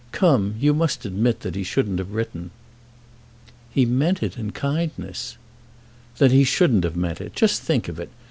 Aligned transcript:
Come; 0.11 0.55
you 0.59 0.73
must 0.73 1.05
admit 1.05 1.41
that 1.41 1.53
he 1.53 1.61
shouldn't 1.61 1.99
have 1.99 2.13
written." 2.15 2.49
"He 3.69 3.85
meant 3.85 4.23
it 4.23 4.35
in 4.35 4.49
kindness." 4.49 5.37
"Then 6.17 6.31
he 6.31 6.43
shouldn't 6.43 6.85
have 6.85 6.95
meant 6.97 7.21
it. 7.21 7.35
Just 7.35 7.61
think 7.61 7.87
of 7.87 7.99
it. 7.99 8.09